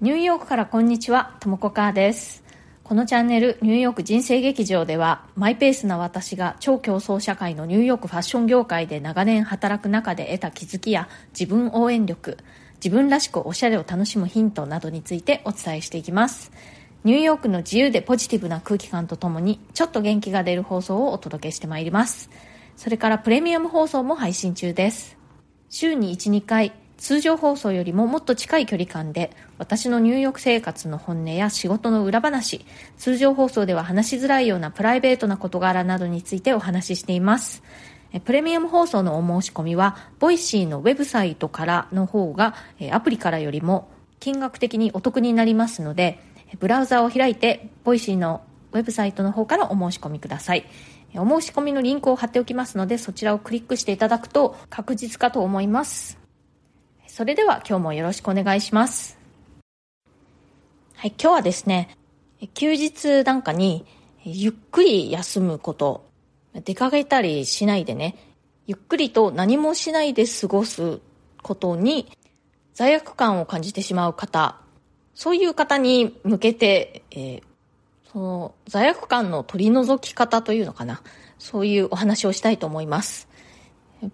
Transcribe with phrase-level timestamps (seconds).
[0.00, 2.42] ニューヨークからこんにちは、ともこかーです。
[2.82, 12.38] このチャンネル、ニューヨーク人生劇場では、マイペースな私が超競争社会のニューヨークファッション業界で長年働く中で得た気づきや自分応援力、
[12.84, 16.50] 自分らしくおしゃれを楽しむヒントなどについてお伝えしていきます。
[17.04, 22.30] ニューヨークの自由でポジティブな空気感とともに、ちょっと元気が出る放送をお届けしてまいります。
[22.76, 25.16] それからプレミアム放送も配信中です。
[25.70, 26.72] 週に1、2回、
[27.04, 32.64] 通常放送よりももっと近い距離感で私のニューヨーク生活の本音や仕事の裏話
[32.96, 37.62] 通常放送では話しづらいようなプライベートな事柄などについてお話ししています。
[38.24, 42.54] プレミアム放送のお申し込みは Voicy のウェブサイトからの方が
[42.90, 46.20] アプリからよりも金額的にお得になりますので
[46.58, 48.40] ブラウザを開いて Voicy の
[48.72, 50.64] ウェブサイトの方からお申し込みください。
[51.16, 56.23] お申し込みのリンクを貼っておきますのでそちらをクリックしていただくと確実かと思います。
[57.16, 59.16] それでは今日もよろしくお願いします。
[60.96, 61.96] はい、今日はですね、
[62.54, 63.86] 休日なんかに
[64.24, 66.08] ゆっくり休むこと、
[66.64, 68.16] 出かけたりしないでね、
[68.66, 70.98] ゆっくりと何もしないで過ごす
[71.40, 72.10] ことに
[72.74, 74.56] 罪悪感を感じてしまう方、
[75.14, 77.42] そういう方に向けて、えー、
[78.12, 81.00] その罪悪感の取り除き方というのかな、
[81.38, 83.28] そういうお話をしたいと思います。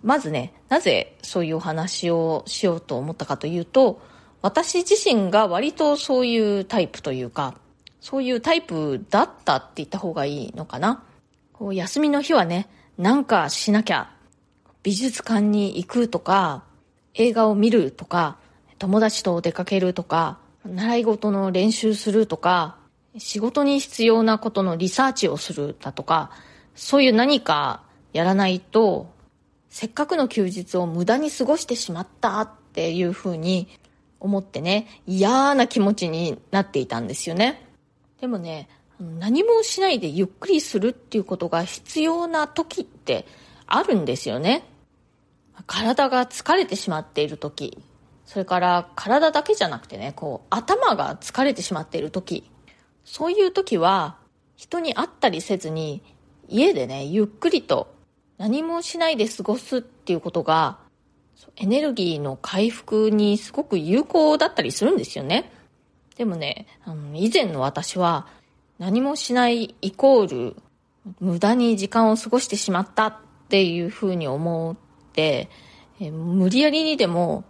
[0.02, 4.00] まずね、なぜそういうお話をしようと思ったかというと、
[4.42, 7.54] 私自身が割とそういうタイプというか、
[8.00, 11.02] そういうタイプだったって言った方がいいのかな。
[11.52, 14.10] こう休みの日はね、なんかしなきゃ、
[14.82, 16.64] 美術館に行くとか、
[17.14, 18.38] 映画を見るとか、
[18.78, 22.76] 友達と出かけるとか、習い事の練習するとか、
[23.18, 26.30] 仕事に必要なことのリサーチをするだとか、
[26.74, 29.10] そういう何かやらないと
[29.70, 33.68] せっかくの休日を無駄に過ごしてしまったっていうふうに
[34.18, 37.66] 思ってね、嫌な気持ちになっていたんですよね。
[38.20, 43.26] でもね、何もしないでゆっくりするっていうことが必要な時って
[43.66, 44.64] あるんですよね。
[45.66, 47.78] 体が疲れてしまっている時、
[48.26, 52.50] それから体だけじゃなくてね、こう頭が疲れてしまっている時、
[53.04, 54.16] そういう時は
[54.56, 56.02] 人に会ったりせずに
[56.48, 57.94] 家でね、ゆっくりと
[58.40, 60.78] 何もしないで過ごすっていうことが
[61.56, 65.52] エネルギーの回復にすごく有効だったりするんですよね。
[66.16, 68.26] でもね、あの以前の私は
[68.78, 70.56] 何もしないイコール
[71.20, 73.16] 無駄に時間を過ごしてしまったっ
[73.50, 74.76] ていうふうに思っ
[75.12, 75.50] て
[76.00, 77.44] え無理やりにでも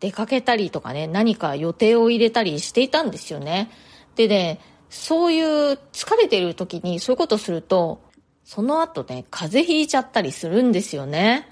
[0.00, 3.70] 出かけたりとかね何か予定を入れたりしていたんですよね。
[4.16, 4.58] でね、
[4.90, 8.00] そういう疲れてる時にそういうことすると
[8.44, 11.48] その後ね、風邪ひいちゃったりするんですよね。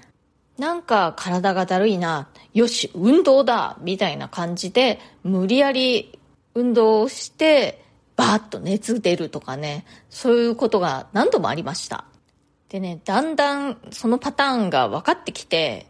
[0.57, 6.19] なんか体がだるいな、よし、運動だみたいな感じで、無理やり
[6.53, 7.83] 運動をして、
[8.15, 12.05] バーッと熱出るとかね、そういうことが何度もありました。
[12.69, 15.87] でね、だんだんそのパターンが分かってきて、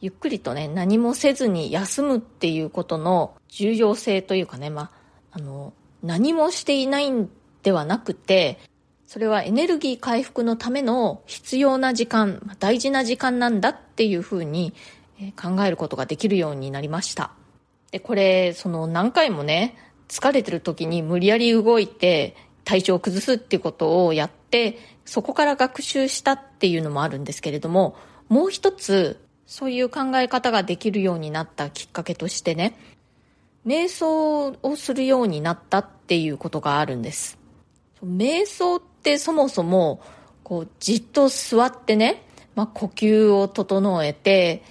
[0.00, 4.90] ゆっくりとね、何もせずに休むっていうことの重要性というかね、まあ、
[5.32, 7.30] あの、何もしていないん
[7.62, 8.58] ではなくて、
[9.12, 14.72] それはエネルギー回復のための必要な時間、大事な時間なんだっていうふうに
[15.36, 17.30] 考えることができるようになりました。
[17.90, 19.76] で、これ、その何回もね、
[20.08, 27.94] 疲れてる時に無理やり動いて体調を崩すっていうことをやって、そこから学習したっていうのもあるんですけれども、
[28.30, 32.78] もう一つ、そういう考え方ができるようになったきっかけとしてね、
[33.66, 37.41] 瞑想をするようになったっていうことがあるんです。
[38.04, 40.02] 瞑想ってそもそも
[40.42, 42.24] こうじっと座ってね、
[42.54, 44.62] まあ、呼吸を整えて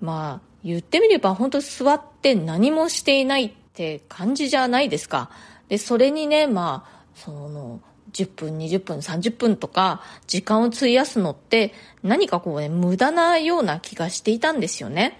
[0.00, 5.30] まあ言ってみれば本当座って何もしていないって感じじゃないですか。
[5.68, 7.80] でそれにねまあその
[8.12, 11.72] 10分20分30分とか時間を費やすのって
[12.02, 15.18] 何かこうね無駄なような気がしていたんですよね。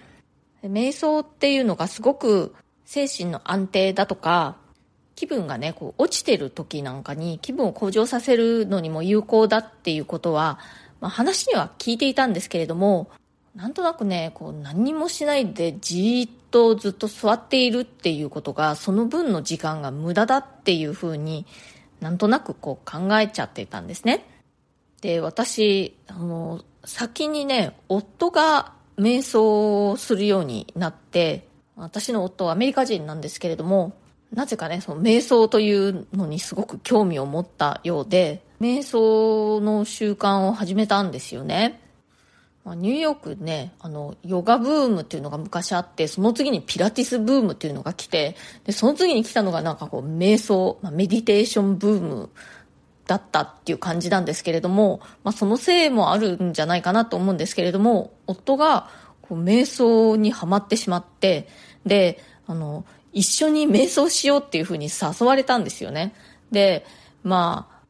[0.63, 4.57] 瞑想っていうのがすごく精神の安定だとか
[5.15, 10.59] 気分がね、こう落ちてる時なんかに気分を向上させるのにも有効だっていうことは、
[11.01, 13.09] まあ、話には聞いていたんですけれども、
[13.55, 21.45] なんとなくね、こう何もしないでじーっとずっと座っているっていうことが、その分の時間が無駄だっていうふうに
[21.99, 24.25] なんとなくこう考えちゃっていたんですね。
[25.01, 33.93] で、私、あの、先にね、夫が瞑想をするようになって、私の夫はアメリカ人なんですけれども、
[34.33, 41.81] なぜかね、その瞑想というのにすごく興味を持ったようで、瞑想の習慣を始めたんですよね。
[42.63, 52.29] まニューヨークね、あの、ヨガブームっていうのが昔あって、その次にピラティスブームっていうのが来て、で、その次に来たのがなんかこう、瞑想、まあ、メディテーションブーム
[53.05, 58.89] だったっていう感じなんですけれども、まあ、そのせいもあるんじゃないかなと思うんですけれども、夫が
[59.21, 61.49] こう瞑想にはまってしまって、
[61.85, 66.13] で、あの、一緒に瞑想しようっていうふうに誘われたんですよね。
[66.51, 66.85] で、
[67.23, 67.83] まあ、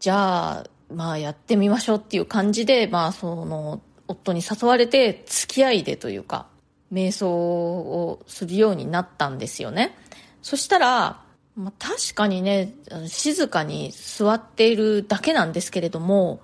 [0.00, 6.46] じゃあ、まあやってみましょうっていう感じで、まあその、夫に誘われて付き合いでというか、
[6.92, 9.96] 瞑想をするようになったんですよね。
[10.42, 11.22] そしたら、
[11.56, 12.74] まあ、確かにね、
[13.06, 16.40] 静かに座っているだけなんですけれども、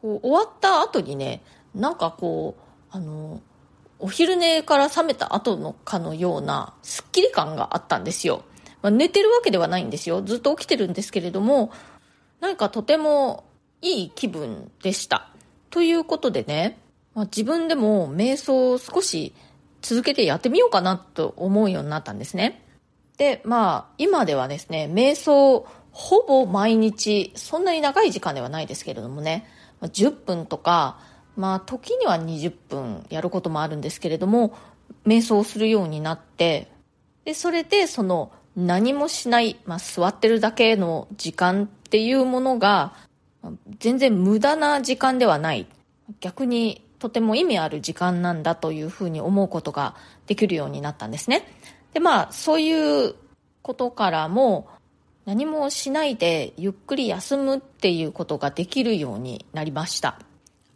[0.00, 1.42] こう終わった後にね、
[1.74, 3.42] なんかこう、あの、
[3.98, 8.44] お昼寝から覚めた後のかのようなスッキリ感があったんですよ。
[8.82, 10.22] まあ、寝てるわけではないんですよ。
[10.22, 11.70] ずっと起きてるんですけれども、
[12.40, 13.44] なんかとても
[13.80, 15.30] いい気分でした。
[15.70, 16.78] ということでね、
[17.14, 19.34] まあ、自分でも瞑想を少し
[19.80, 22.62] 続けてやってみようかなと思うようになったんですね。
[23.16, 29.46] で、まあ、今ではですね、瞑想、ほぼ毎日、そんなに長い時間ではないですけれどもね、
[29.82, 30.98] 10分とか、
[31.36, 34.54] まあ、時には20分やることもあるんですけれども、
[35.06, 36.70] 瞑想するようになって、
[37.24, 42.92] で、それで、その、何もしない、まあ、座ってるだけの時間っていうものが、
[43.78, 45.66] 全然無駄な時間ではない。
[46.20, 49.94] 逆にとても意味ある時間なんだというふうに思うことが
[50.26, 51.46] できるようになったんですね。
[51.92, 53.14] で、まあ、そういう
[53.62, 54.68] ことからも、
[55.24, 60.18] 何もしないでゆっくり休むっていうことができるようになりました。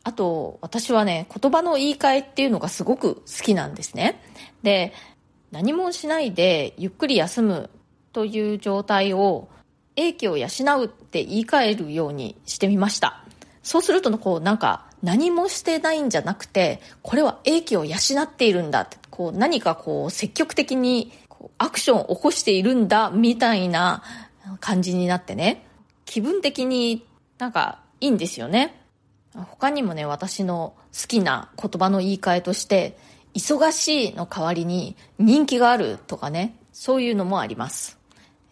[0.04, 4.20] あと、私はね、言葉の言い換えっていうのがすごく好きなんですね。
[4.62, 4.92] で、
[5.50, 7.70] 何もしないでゆっくり休む
[8.12, 9.48] という状態を
[9.96, 10.46] 英気を養
[10.80, 13.24] うって言い換えるようにしてみました。
[13.62, 21.12] そうすると、こう、なんか、何もしてないんじゃなくて、これは英気を養っているんだって、こう、何かこう、積極的に
[21.58, 24.02] アクションを起こしているんだ、みたいな
[24.60, 25.66] 感じになってね、
[26.04, 27.06] 気分的に
[27.38, 28.77] なんかいいんですよね。
[29.44, 32.96] 他にもね、私の好きな言葉の言い換えとして、
[33.34, 37.98] 忙しいの代わりに人気があるとかね、そういうのもあります。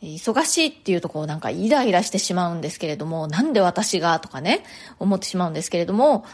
[0.02, 4.62] 忙しいっていうとこうなんかイライラしてしまうんですけれども、なんで私がとかね、
[4.98, 6.24] 思ってしまうんですけれども、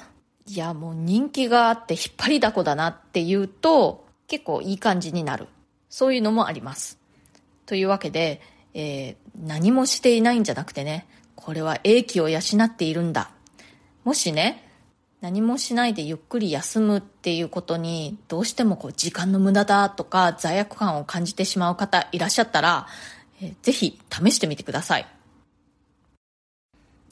[0.46, 5.46] いやもう人気があって引っ張りだこだなっていうと、結構いい感じになる。
[5.88, 6.98] そういうのもあります。
[7.66, 8.40] というわけで、
[8.74, 11.06] えー、何もしていないんじゃなくてね、
[11.36, 13.30] これは英気を養っているんだ。
[14.04, 14.68] もしね、
[15.20, 22.88] 何もしないでゆっくり休むっていうことにどうしてもこう時間の無駄だとか罪悪感を感じてしまう方いらっしゃったら、
[23.40, 25.06] えぜひ試してみてください。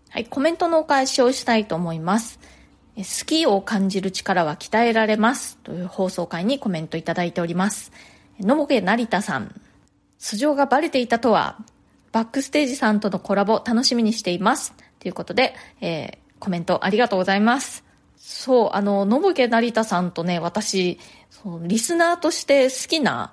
[0.09, 2.41] はい、コメントのお返しをしたいと思います。
[2.97, 7.93] 好きを感じる力は鍛えられますという放送回にコメントいただいております。
[8.41, 9.61] のぼけ成田さん、
[10.19, 11.59] 素性がバレていたとは、
[12.11, 14.75] バックステージさんとのコラボ楽しみにしています。
[14.99, 17.85] ということで、えー、コメントありがとうございます。
[18.17, 20.99] そう、あの、のぼけ成田さんとね、私、
[21.31, 23.33] そうリスナーとして好きな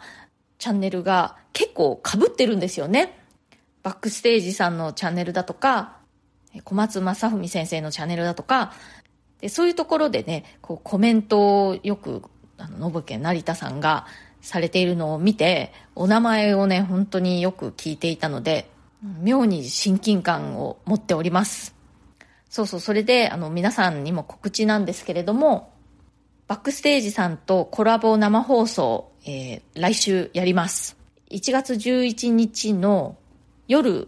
[0.60, 3.18] チャンネルが結構被ってるんですよね。
[3.84, 5.98] バックステージさんのチャンネルだとか、
[6.64, 8.74] 小松正文先生のチャンネルだとか、
[9.42, 12.24] でそういうところでね、こうコメントをよく、
[12.58, 14.08] あの、のぶけ成田さんが
[14.42, 18.70] されているのを見て、お名前をね、本当によく聞いていたので、
[19.22, 21.77] 妙に親近感を持っております。
[22.50, 25.74] そうそう、それで、あの、皆さんにも告知なんですけれども、
[26.48, 30.98] バックステージさんとコラボ生放送、えー、来週やります。
[31.30, 33.18] 1月11日の
[33.68, 34.08] 夜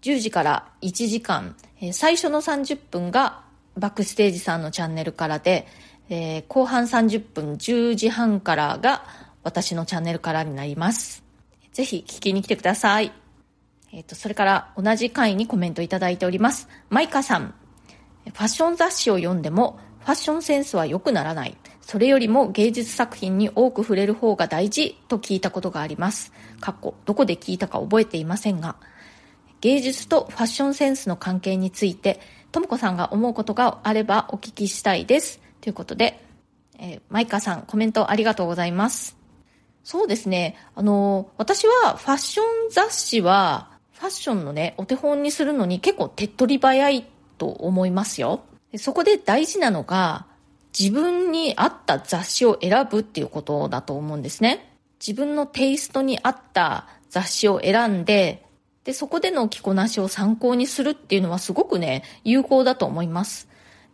[0.00, 3.42] 10時から1時間、えー、最初の30分が
[3.76, 5.66] バックステージさんのチャンネルからで、
[6.08, 9.04] えー、後半30分10時半からが
[9.42, 11.22] 私のチャンネルからになります。
[11.72, 13.12] ぜひ聞きに来てください。
[13.92, 16.68] えっ、と、それから同じ回にコメントいただいております。
[16.88, 17.54] マイカさん。
[18.26, 21.56] ファッション雑誌を読んでもファッションセンスは良くならない。
[21.80, 26.32] それよりも芸術作品に多く触れる方が大事と聞いたことがあります。
[26.60, 28.76] かっこ、どこで聞いたか覚えていませんが。
[29.62, 32.20] 芸術とファッションセンスの関係について、
[32.52, 35.40] ともこさんが思うことがあればお聞きしたいです。
[35.62, 36.22] ということで、
[36.78, 39.16] えー、マイカさん、コメントありがとうございます。
[39.84, 40.56] そうですね。
[40.74, 47.06] あの、私はファッション雑誌は、ファッションのね、お手本にするのに結構手っ取り早い
[47.38, 48.44] と思いますよ。
[48.76, 50.26] そこで大事なのが、
[50.78, 54.76] 自分に合った雑誌を選ぶっていうことだと思うんですね。
[55.00, 58.44] 自分のテイストに合った雑誌を選んで、
[58.82, 63.48] で、そこでの着こなしを参考にするっていうのはすごくね、有効だと思います。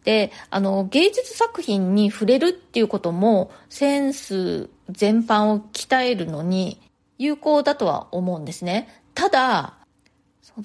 [0.04, 6.80] で、あの、芸術作品に触れるっていうことも、センス全般を鍛えるのに
[7.18, 9.02] 有効だとは思うんですね。
[9.14, 9.74] ただ、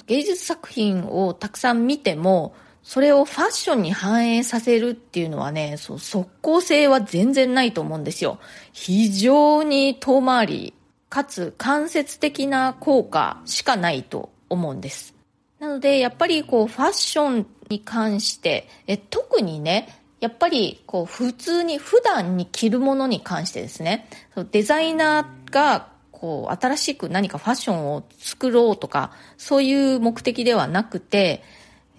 [0.08, 2.56] 芸術作品をたくさん見ても、
[2.86, 8.38] それをファッションに反映させるっていうのはね、そう、即効性は全然ないと思うんですよ。
[8.74, 10.74] 非常に遠回り、
[11.10, 15.16] かつ間接的な効果しかないと思うんです。
[15.58, 19.90] なので、やっぱりこう、ファッションに関して、え特にね、
[20.20, 24.08] やっぱりこう、普通に、普段に着るものに関してですね、
[24.52, 31.42] デザイナーがこう、新しく何かファッションを作ろうとか、そういう目的ではなくて、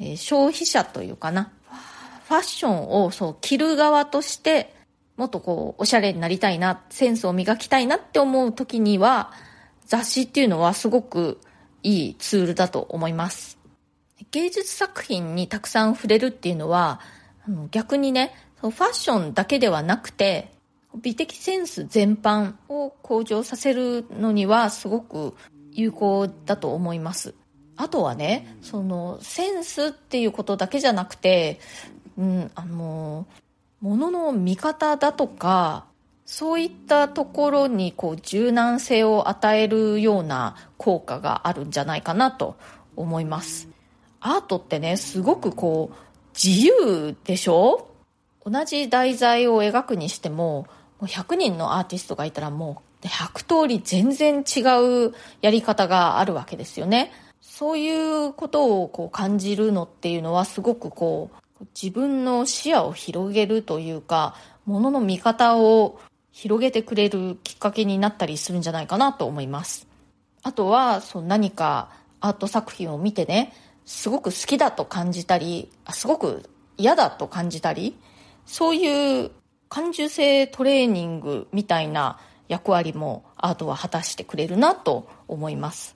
[0.01, 1.53] え、消費者というかな、
[2.29, 4.75] ファッションをそう、着る側として、
[5.17, 9.33] もっとこう、おしゃれになりたいな、センスを磨きたいなって思う時には、
[9.87, 11.41] 雑誌っていうのはすごく
[11.83, 13.59] いいツールだと思います。
[14.33, 17.01] 芸術作品にたくさん触れるっていうのは、
[17.71, 20.53] 逆にね、ファッションだけではなくて、
[21.01, 25.35] 美的センス全般を向上させるのにはすごく
[25.73, 27.35] 有効だと思います。
[27.77, 31.61] あとはね、そのセンスっていうことだけじゃなくて、
[32.17, 33.27] うん、あの、
[33.81, 35.85] ものの見方だとか、
[36.25, 42.57] そういったところにこう柔軟性を与えるような効果があるんじゃないかなと
[42.97, 43.69] 思います。
[44.21, 45.97] アートってね、すごくこう
[46.35, 47.89] 自由でしょ？
[48.45, 50.67] 同じ題材を描くにしても
[51.01, 54.61] もう100人のアーティストがいたらもう100通り全然違
[55.09, 57.13] うやり方があるわけですよね。
[57.49, 64.35] そういうことをこう感じるのっていうのはすごくこう自分の視野を広げるというか、
[64.67, 65.99] ものの見方を
[66.33, 69.87] 広げてくれるきっかけになったりするんじゃないかなと思います。
[70.43, 71.89] あとは、そう何か
[72.21, 73.55] アート作品を見てね、
[73.87, 77.97] すごく好きだと感じたり、すごく嫌だと感じたり、
[78.45, 79.31] そういう
[79.71, 85.96] 感受性トレーニングみたいな役割もアートは果たしてくれるなと思います。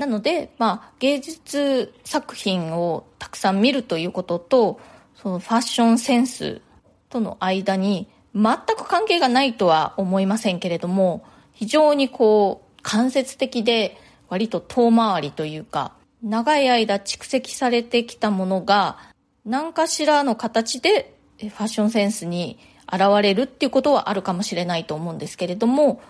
[0.00, 4.80] なので、まあ、芸術作品をたくさん見るということと、
[5.14, 6.62] そのファッションセンス
[7.10, 13.98] との間に全く関係がないとは思いませんけれども、非常にこう、間接的で
[14.30, 15.92] 割と遠回りというか、
[16.22, 18.96] 長い間蓄積されてきたものが
[19.44, 22.58] 何かしらの形でファッションセンスに
[22.90, 26.00] 現れるっていうことはあるかもしれないと思うんですけれども、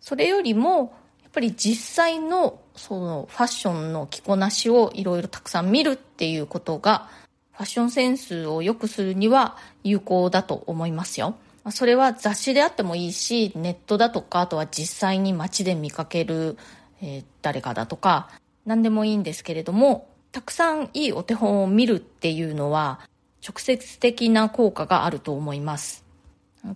[0.00, 7.08] それよりも、やっぱり実際のそのファッションの着こなしをいろいろたくさん見るっていうことが、
[7.52, 11.36] ファッションセンスを良くするには有効だと思いますよ。
[11.70, 16.56] それは雑誌であってもいいし、ネットだとか、あとは実際に街で見かける、
[17.02, 18.30] えー、誰かだとか、
[18.66, 23.00] 何でもいいんですけれども、たくさんいいお手本を見るっていうのは、
[23.46, 26.04] 直接的な効果があると思います。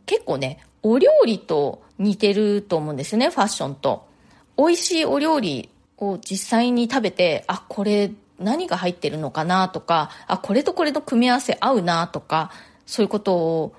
[0.07, 4.09] 結構ね、お料理と似てると思うんですよね、ファッションと。
[4.57, 5.69] 美味しいお料理
[6.00, 9.69] を実際に食べて、あ、これ何が入ってるのかな？
[9.69, 12.09] とか、あ、これとこれの組み合わせ合うな？
[12.09, 12.50] とか、
[12.87, 13.73] そういうことを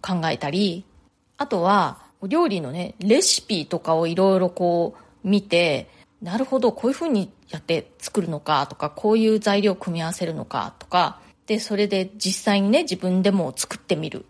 [0.00, 0.84] 考えたり、
[1.36, 5.88] あとは、お料理のね、レシピとかをいろいろこう見て、
[6.22, 8.66] なるほど、こういう風にやって作るのか？
[8.68, 10.74] とか、こういう材料を組み合わせるのか？
[10.78, 14.26] とか、で、それで実際にね、自分でも作ってみる。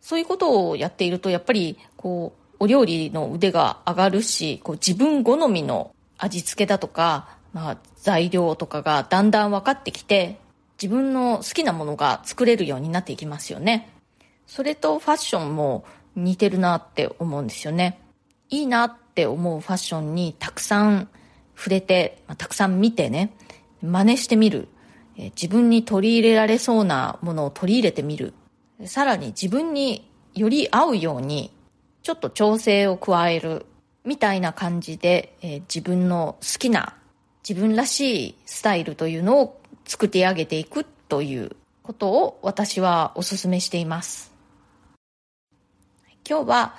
[0.00, 10.38] そういうことをやっていると、やっぱり、こう、お料理の腕が上がるし、こう自分好みの味付けだとか、まあ、材料とかがだんだん分かってきて、
[10.80, 13.90] 自分の好きなものが作れるようになっていきますよね。
[14.46, 15.84] それとファッションも
[16.14, 18.00] 似てるなって思うんですよね。
[18.50, 21.08] いいなって思うファッションにたくさん
[21.56, 23.34] 触れて、まあ、たくさん見てね、
[23.82, 24.68] 真似してみる。
[25.16, 28.34] 自分に取り入れられそうなものを取り入れてみる。
[28.84, 31.52] さらに自分により合うように
[32.02, 33.66] ちょっと調整を加える
[34.08, 36.94] みたいな感じで、えー、自分の好きな
[37.46, 44.32] 自分らしいスタイルというのを作り上げていくということを私はお勧めしています。
[46.26, 46.74] 今日は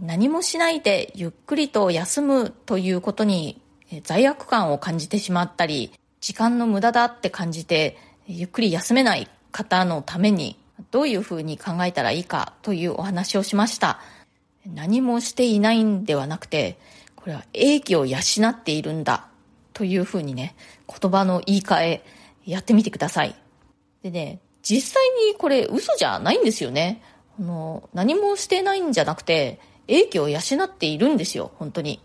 [0.00, 3.60] 何もしないでゆっくりと休むということに
[4.02, 10.56] 罪悪感を感じてしまったり、時間の無駄だって感じてゆっくり休めない方のために
[10.90, 14.00] どういうふうに考えたらいいかというお話をしました。
[14.66, 16.78] 何もしていないんではなくて、
[17.16, 19.28] これは英気を養っているんだ
[19.72, 20.54] というふうにね、
[20.88, 22.04] 言葉の言い換え
[22.44, 23.34] やってみてください。
[24.02, 27.02] でね、実際にこれ嘘じゃないんですよね。
[27.38, 32.00] あの何もしてないんじゃなくて、英気を養っているんですよ、本当に。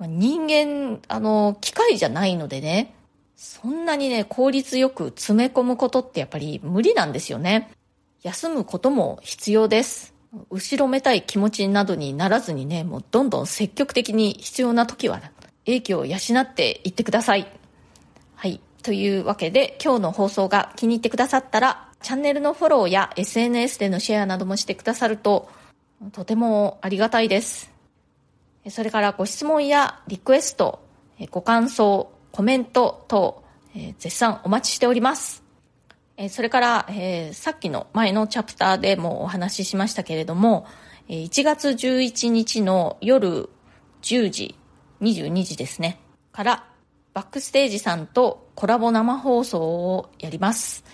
[0.00, 2.94] 人間、あの、機械じゃないのでね、
[3.36, 7.70] そんなにね、効率よく詰め込むことってやっぱり無理なんですよね。
[8.22, 10.13] 休むことも必要です。
[10.50, 15.20] 後ろめたい気持ちなどにならずにね、もうどんどん積極的に必要な時は、
[15.66, 17.46] 英気を養っていってください。
[18.34, 18.60] はい。
[18.82, 25.48] というわけで、今日の放送が気に入ってくださったら、チャンネルのフォローや SNS でのシェアなどもしてくださると、
[26.12, 27.72] とてもありがたいです。
[28.68, 30.80] それからご質問やリクエスト、
[31.30, 33.44] ご感想、コメント等、
[33.98, 35.43] 絶賛お待ちしております。
[36.16, 40.66] えそれから、えー、さっきの前のチャプターでもお話ししましたけれども、
[41.08, 43.48] え1月11日の夜
[44.02, 44.54] 10時、
[45.00, 45.98] 22時ですね、
[46.32, 46.64] から
[47.14, 50.84] バックステージさんとコラボ生放送をやります。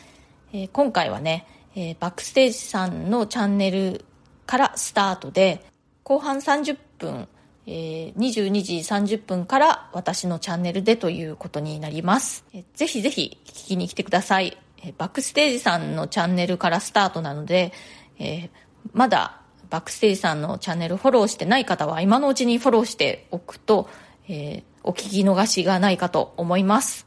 [0.52, 4.04] えー、今回はね、えー、バックステージさんのチャンネル
[4.46, 5.64] からスタートで、
[6.02, 7.28] 後半30分、
[7.66, 12.44] えー、22時30分から私のチャンネルでということになります。
[12.52, 14.58] えー、ぜひぜひ聞きに来てください。
[14.82, 17.72] えバックステージさんのチャンネルからスタートなので、
[18.18, 18.50] えー、
[18.92, 23.88] まだバックステージさんのチャンネルフォローしてない方は今のうちにフォローしておくと、
[24.28, 27.06] えー、お聞き逃しがないかと思います。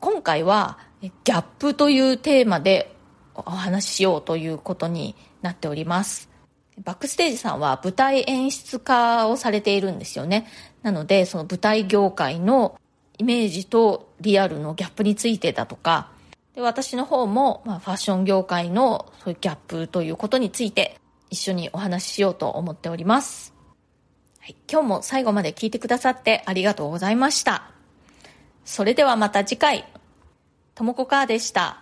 [0.00, 2.94] 今回はギャップというテーマで
[3.34, 6.28] お話ししようということになっております。
[6.84, 10.46] バックステージさんは舞台演出家をされているんですよね。
[10.82, 12.78] なので、その舞台業界の
[13.18, 16.10] イメージとリアルのギャップについてだとか、
[16.58, 20.98] で私の方も、まあ、ファッション業界のそういうギャップということについて
[21.30, 23.54] 一緒にお話ししようと思っております。
[24.40, 27.70] はい、今日も最後まで聞いてくださってありがとうございました。
[28.64, 29.88] それではまた次回、
[30.74, 31.80] ともこかーでした。